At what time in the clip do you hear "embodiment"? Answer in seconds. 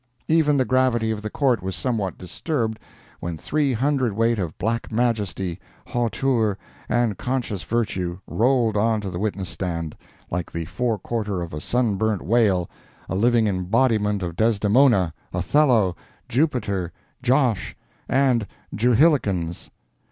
13.45-14.23